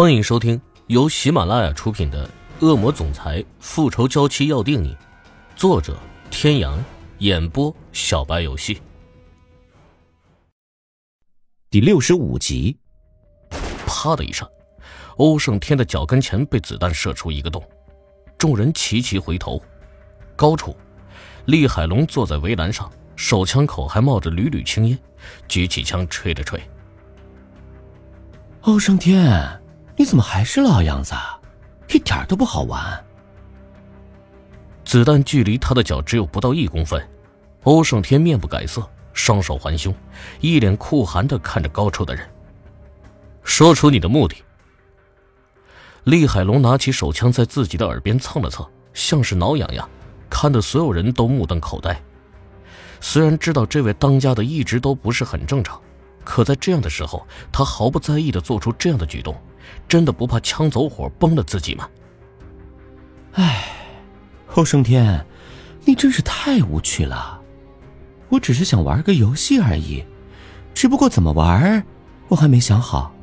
[0.00, 2.24] 欢迎收听由喜马拉雅出品的
[2.64, 4.94] 《恶魔总裁复仇娇妻要定你》，
[5.56, 5.98] 作者：
[6.30, 6.78] 天阳，
[7.18, 8.80] 演播：小白游戏。
[11.68, 12.78] 第六十五集，
[13.88, 14.48] 啪的一声，
[15.16, 17.60] 欧胜天的脚跟前被子弹射出一个洞，
[18.38, 19.60] 众人齐齐回头，
[20.36, 20.76] 高处，
[21.46, 24.96] 厉海龙坐在围栏上，手枪口还冒着缕缕青烟，
[25.48, 26.62] 举起枪吹着吹。
[28.60, 29.57] 欧胜天。
[29.98, 31.12] 你怎么还是老样子，
[31.88, 33.04] 一点都不好玩。
[34.84, 37.04] 子弹距离他的脚只有不到一公分，
[37.64, 39.92] 欧胜天面不改色，双手环胸，
[40.40, 42.24] 一脸酷寒的看着高处的人。
[43.42, 44.36] 说出你的目的。
[46.04, 49.86] 厉海龙拿起手枪在自己的耳边蹭了蹭，像是挠痒痒，
[50.30, 52.00] 看得所有人都目瞪口呆。
[53.00, 55.80] 虽然知道这位当家的一直都不是很正常，
[56.22, 59.36] 可在这样的时候，他毫不在意的做出这样的举动。
[59.88, 61.88] 真的不怕枪走火崩了自己吗？
[63.32, 63.68] 哎，
[64.54, 65.24] 欧胜天，
[65.84, 67.40] 你真是太无趣了。
[68.28, 70.04] 我只是想玩个游戏而已，
[70.74, 71.82] 只不过怎么玩，
[72.28, 73.14] 我还没想好。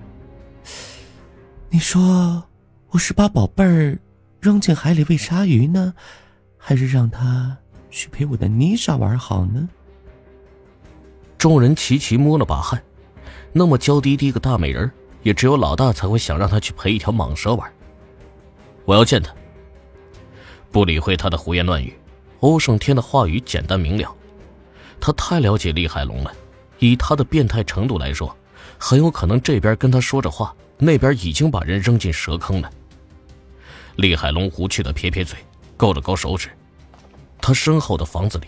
[1.69, 2.43] 你说，
[2.89, 3.99] 我是把宝贝儿
[4.39, 5.93] 扔进海里喂鲨鱼呢，
[6.57, 7.57] 还是让他
[7.89, 9.67] 去陪我的妮莎玩好呢？
[11.37, 12.81] 众人齐齐摸了把汗，
[13.51, 14.89] 那么娇滴滴个大美人
[15.25, 17.73] 也只有老大才会想让他去陪一条蟒蛇玩。
[18.85, 19.33] 我要见他。
[20.71, 21.99] 不理会他的胡言乱语，
[22.41, 24.15] 欧胜天的话语简单明了。
[25.01, 26.31] 他太了解厉海龙了，
[26.77, 28.37] 以他的变态程度来说，
[28.77, 32.69] 很有可能这边跟他说着话，那边已经把人扔进蛇坑了。
[33.95, 35.39] 厉海龙无趣的撇撇嘴，
[35.75, 36.49] 勾了勾手指。
[37.41, 38.45] 他身后的房子里，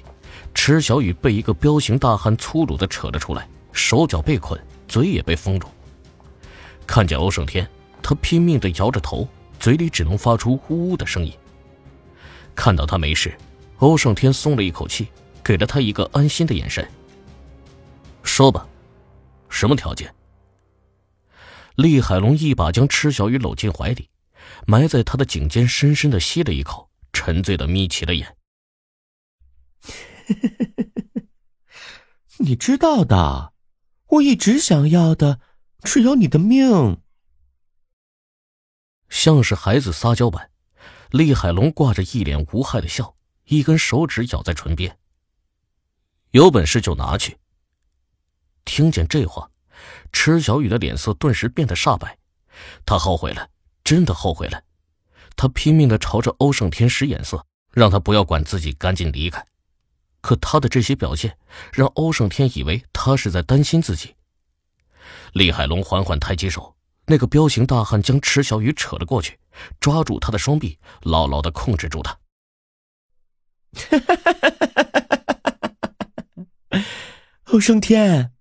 [0.53, 5.67] 池小雨被一个彪形大汉粗鲁的扯了出来，手脚被捆，嘴也被封住。
[6.87, 7.69] 看见欧胜天，
[8.01, 9.27] 他拼命的摇着头，
[9.59, 11.31] 嘴里只能发出呜呜的声音。
[12.55, 13.37] 看到他没事，
[13.79, 15.09] 欧胜天松了一口气，
[15.43, 16.87] 给了他一个安心的眼神。
[18.23, 18.67] 说吧，
[19.49, 20.11] 什么条件？
[21.75, 24.09] 厉海龙一把将池小雨搂进怀里，
[24.65, 28.35] 埋在他的颈间，深深的吸了一口，沉醉的眯起了眼。
[32.39, 33.53] 你知道的，
[34.07, 35.41] 我一直想要的。
[35.83, 36.97] 只要你的命，
[39.09, 40.49] 像是孩子撒娇般，
[41.11, 43.15] 厉海龙挂着一脸无害的笑，
[43.45, 44.97] 一根手指咬在唇边。
[46.31, 47.37] 有本事就拿去。
[48.65, 49.49] 听见这话，
[50.11, 52.17] 池小雨的脸色顿时变得煞白，
[52.85, 53.49] 他后悔了，
[53.83, 54.61] 真的后悔了。
[55.37, 59.45] 他拼命的朝着欧胜天使眼色，让他不要管自己，赶紧离开。
[60.19, 61.37] 可他的这些表现，
[61.71, 64.16] 让欧胜天以为他是在担心自己。
[65.33, 66.75] 厉海龙缓缓抬起手，
[67.05, 69.37] 那个彪形大汉将池小雨扯了过去，
[69.79, 72.17] 抓住他的双臂，牢牢的控制住他。
[77.45, 78.33] 欧胜天，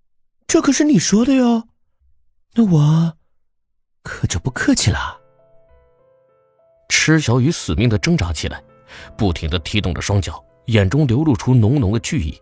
[0.47, 1.69] 这可是你说的哟，
[2.55, 3.17] 那我
[4.03, 5.21] 可就不客气了。
[6.89, 8.63] 池小雨死命的挣扎起来，
[9.17, 12.37] 不停的踢动着双脚，眼中流露出浓浓的惧意。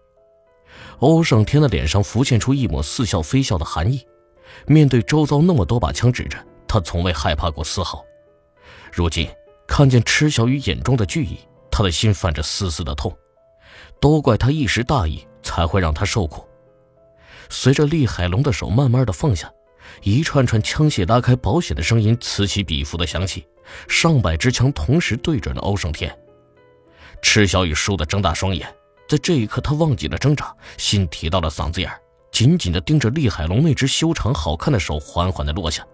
[1.01, 4.07] 欧胜天的脸上浮现出一抹似笑非笑的寒意。
[4.67, 8.05] 面对周遭那么多把枪指着他，从未害怕过丝毫。
[8.93, 9.29] 如今
[9.67, 11.39] 看见池小雨眼中的惧意，
[11.71, 13.17] 他的心泛着丝丝的痛。
[14.01, 16.47] 都怪他一时大意，才会让他受苦。
[17.49, 19.51] 随着厉海龙的手慢慢的放下，
[20.03, 23.47] 一串串枪械拉开保险的声音此起彼伏的响起，
[23.89, 26.15] 上百支枪同时对准了欧胜天。
[27.23, 28.69] 池小雨倏地睁大双眼，
[29.09, 32.01] 在这一刻，他忘记了挣扎，心提到了嗓子眼儿。
[32.35, 35.87] 紧紧的盯着厉海龙那只修长好看的手，缓缓的落下，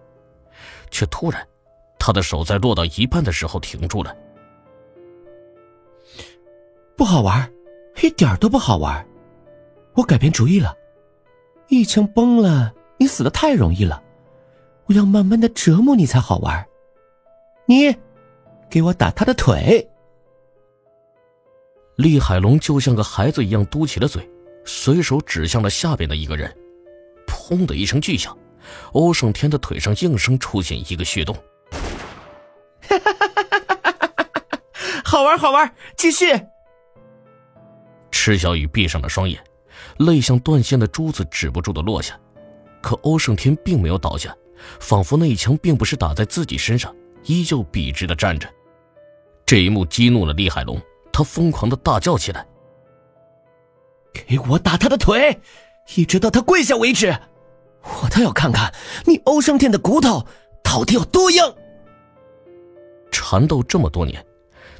[0.89, 1.47] 却突然，
[1.99, 4.17] 他的手在落到一半的时候停住了。
[6.97, 7.47] 不好玩，
[8.01, 9.07] 一点都不好玩。
[9.93, 10.75] 我改变主意了，
[11.67, 14.01] 一枪崩了，你死的太容易了。
[14.87, 16.67] 我要慢慢的折磨你才好玩。
[17.67, 17.95] 你，
[18.67, 19.87] 给我打他的腿。
[21.97, 24.27] 厉海龙就像个孩子一样嘟起了嘴。
[24.65, 26.55] 随手指向了下边的一个人，
[27.27, 28.37] 砰的一声巨响，
[28.93, 31.35] 欧胜天的腿上应声出现一个血洞。
[35.03, 36.27] 好玩，好玩，继续。
[38.11, 39.43] 池小雨闭上了双眼，
[39.97, 42.17] 泪像断线的珠子止不住的落下。
[42.81, 44.35] 可欧胜天并没有倒下，
[44.79, 48.47] 仿佛那一枪并不是打在自己身上，依旧笔直的站着。
[49.45, 50.81] 这一幕激怒了厉海龙，
[51.11, 52.47] 他疯狂的大叫起来。
[54.13, 55.41] 给我打他的腿，
[55.95, 57.17] 一直到他跪下为止！
[57.83, 58.73] 我倒要看看
[59.05, 60.25] 你欧胜天的骨头
[60.63, 61.43] 到底有多硬？
[63.11, 64.23] 缠斗这么多年，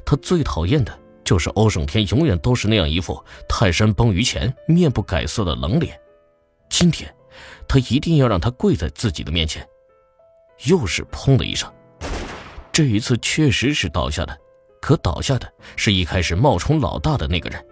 [0.04, 5.98] 他最讨厌的就是欧胜天，永远都是那样一副泰山崩于前、面不改色的冷脸。
[6.68, 7.12] 今天，
[7.66, 9.66] 他一定要让他跪在自己的面前。
[10.66, 11.68] 又是砰的一声，
[12.70, 14.38] 这一次确实是倒下的，
[14.80, 17.66] 可倒下的是一开始冒充老大的那个人。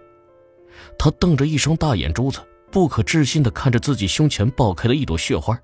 [1.03, 5.59] 他瞪着一双大眼珠子，不可置信的看着自己胸前爆开的一朵血花，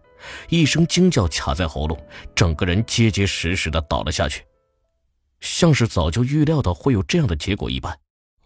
[0.50, 1.96] 一声惊叫卡在喉咙，
[2.34, 4.44] 整个人结结实实的倒了下去，
[5.40, 7.96] 像是早就预料到会有这样的结果一般。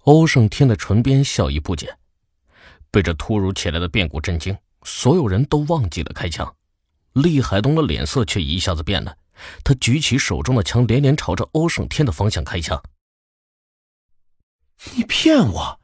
[0.01, 1.97] 欧胜天的唇边笑意不减，
[2.91, 6.53] 被这突如其来的变故震惊，所有人都忘记了开枪。
[7.13, 9.15] 厉海东的脸色却一下子变了，
[9.63, 12.83] 他举起手中的枪，连连朝着欧胜天的方向开枪。
[14.93, 15.80] 你骗我！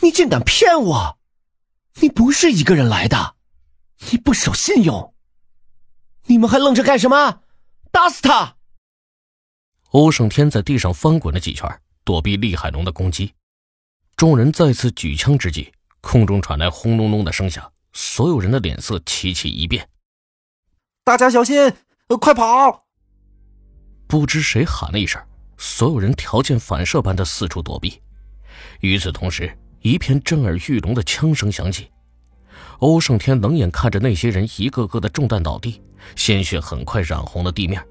[0.00, 1.18] 你竟敢骗我！
[2.00, 3.34] 你不是一个人来的，
[4.10, 5.14] 你不守信用！
[6.26, 7.40] 你们还愣着干什么？
[7.90, 8.56] 打死他！
[9.90, 11.66] 欧胜天在地上翻滚了几圈，
[12.04, 13.34] 躲避厉海龙的攻击。
[14.16, 19.88] 众人再次举枪之际，空中传来轰隆隆的声响，所有人的脸色齐齐一变。
[21.04, 21.72] 大家小心！
[22.20, 22.86] 快跑！
[24.06, 25.20] 不知谁喊了一声，
[25.56, 28.00] 所有人条件反射般的四处躲避。
[28.80, 31.90] 与此同时，一片震耳欲聋的枪声响起。
[32.78, 35.80] 欧胜天冷眼看着那些人一个个的中弹倒地，
[36.14, 37.84] 鲜血很快染红了地面。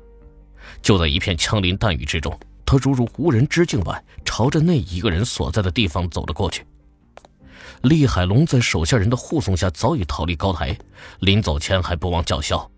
[0.81, 6.65] 就在一片枪林弹雨之中，他如入无人之境般朝着那一个人所在的地方走了过去。
[7.83, 10.77] 厉海龙在手下人的护送下早已逃离高台，
[11.19, 12.69] 临走前还不忘叫嚣。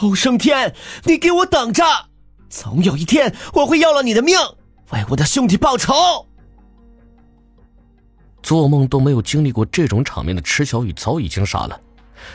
[0.00, 0.74] 欧胜天，
[1.04, 1.82] 你给我等着！
[2.48, 4.36] 总有一天我会要了你的命，
[4.90, 6.26] 为我的兄弟报仇。
[8.44, 11.80] 做梦都没有经历过这种场面的池小雨早已经傻了，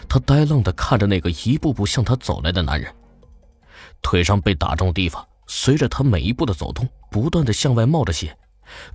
[0.09, 2.91] 他呆愣的看着那个一步步向他走来的男人，
[4.01, 8.35] 腿上被打中的地方随着他每一步的走动不断的向外冒着血，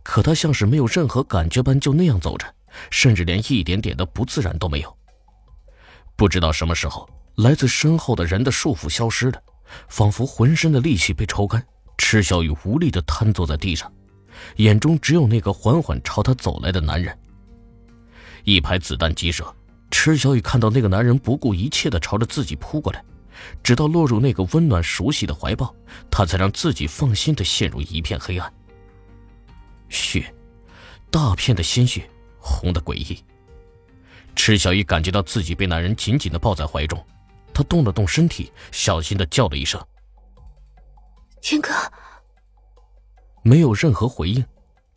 [0.03, 2.53] 可他像是没有任何感觉般就那样走着，
[2.91, 4.95] 甚至连一点点的不自然都没有。
[6.17, 7.09] 不知道什么时候。
[7.37, 9.43] 来自身后的人的束缚消失了，
[9.89, 11.61] 仿佛浑身的力气被抽干。
[11.99, 13.93] 池小雨无力的瘫坐在地上，
[14.57, 17.17] 眼中只有那个缓缓朝他走来的男人。
[18.45, 19.45] 一排子弹击射，
[19.91, 23.03] 池小雨看到那个男人不顾一切的朝着自己扑过来，
[23.63, 25.75] 直到落入那个温暖熟悉的怀抱，
[26.11, 28.53] 他才让自己放心的陷入一片黑暗。
[29.89, 30.35] 血，
[31.11, 32.09] 大片的鲜血，
[32.39, 33.19] 红的诡异。
[34.37, 37.03] 池小雨感觉到自己被男人紧紧的抱在怀中。
[37.55, 39.81] 他动了动身体，小心的叫了一声
[41.41, 41.71] ：“天哥。”
[43.45, 44.45] 没有任何回应。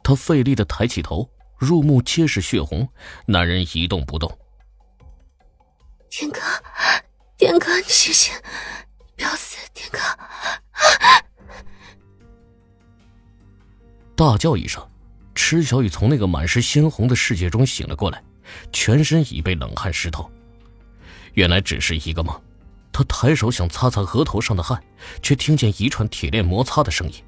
[0.01, 2.87] 他费力的抬起头，入目皆是血红。
[3.25, 4.35] 男人一动不动。
[6.09, 6.39] 天哥，
[7.37, 8.33] 天哥，你醒醒，
[9.15, 9.99] 不要死，天哥！
[14.15, 14.89] 大叫一声，
[15.35, 18.23] 池小雨从那个满是鲜红的世界中醒了过来，
[18.71, 20.27] 全身已被冷汗湿透。
[21.33, 22.41] 原来只是一个梦。
[22.91, 24.81] 他抬手想擦擦额头上的汗，
[25.21, 27.23] 却听见一串铁链摩擦的声音。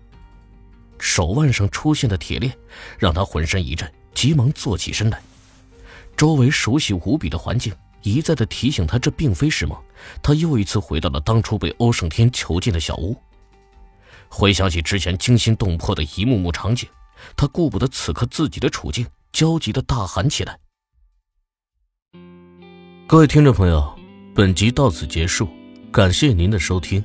[1.00, 2.54] 手腕上出现的铁链
[2.98, 5.22] 让他浑身一震，急忙坐起身来。
[6.16, 7.74] 周围熟悉无比的环境
[8.04, 9.78] 一再的提醒他，这并非是梦。
[10.22, 13.16] 他又一次回到了当初被欧胜天囚禁的小屋。
[14.28, 16.88] 回想起之前惊心动魄的一幕幕场景，
[17.36, 20.60] 他顾不得此刻自己的处境，焦急的大喊起来
[23.08, 23.98] ：“各位听众朋友，
[24.36, 25.50] 本集到此结束。”
[25.92, 27.04] 感谢您的收听。